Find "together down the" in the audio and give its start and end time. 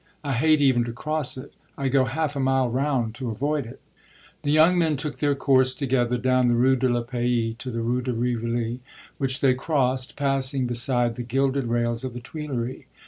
5.75-6.55